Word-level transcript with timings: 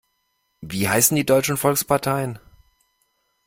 Wie 0.61 0.89
heißen 0.89 1.15
die 1.15 1.27
deutschen 1.27 1.57
Volksparteien? 1.57 2.39